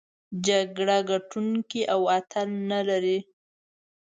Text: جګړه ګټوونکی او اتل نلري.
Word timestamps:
جګړه 0.45 0.97
ګټوونکی 1.09 1.81
او 1.93 2.01
اتل 2.17 2.49
نلري. 2.69 3.19